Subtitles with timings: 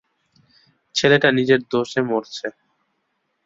[0.95, 2.47] ছেলেটা নিজের দোষে মরেছে!